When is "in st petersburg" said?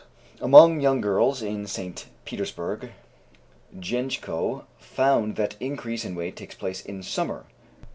1.43-2.89